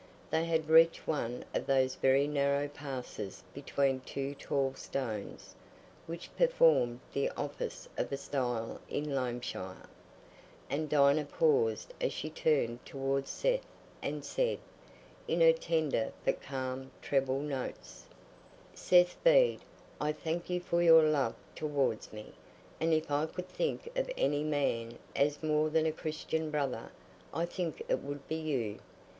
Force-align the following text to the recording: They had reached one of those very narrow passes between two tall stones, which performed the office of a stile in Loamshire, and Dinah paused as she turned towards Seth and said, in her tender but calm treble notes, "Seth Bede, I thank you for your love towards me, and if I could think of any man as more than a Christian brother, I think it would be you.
They 0.31 0.45
had 0.45 0.67
reached 0.67 1.05
one 1.07 1.45
of 1.53 1.67
those 1.67 1.93
very 1.93 2.25
narrow 2.25 2.67
passes 2.67 3.43
between 3.53 3.99
two 3.99 4.33
tall 4.33 4.73
stones, 4.73 5.53
which 6.07 6.35
performed 6.35 7.01
the 7.13 7.29
office 7.37 7.87
of 7.99 8.11
a 8.11 8.17
stile 8.17 8.81
in 8.89 9.13
Loamshire, 9.13 9.87
and 10.71 10.89
Dinah 10.89 11.25
paused 11.25 11.93
as 12.01 12.11
she 12.13 12.31
turned 12.31 12.83
towards 12.83 13.29
Seth 13.29 13.61
and 14.01 14.25
said, 14.25 14.57
in 15.27 15.39
her 15.39 15.53
tender 15.53 16.11
but 16.25 16.41
calm 16.41 16.89
treble 17.03 17.41
notes, 17.41 18.07
"Seth 18.73 19.23
Bede, 19.23 19.61
I 20.01 20.13
thank 20.13 20.49
you 20.49 20.59
for 20.61 20.81
your 20.81 21.03
love 21.03 21.35
towards 21.53 22.11
me, 22.11 22.33
and 22.79 22.91
if 22.91 23.11
I 23.11 23.27
could 23.27 23.49
think 23.49 23.85
of 23.95 24.09
any 24.17 24.43
man 24.43 24.97
as 25.15 25.43
more 25.43 25.69
than 25.69 25.85
a 25.85 25.91
Christian 25.91 26.49
brother, 26.49 26.91
I 27.31 27.45
think 27.45 27.83
it 27.87 27.99
would 28.01 28.27
be 28.27 28.37
you. 28.37 28.79